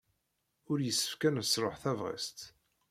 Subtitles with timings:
[0.69, 2.39] Ur yessefk ad nesṛuḥ tabɣest.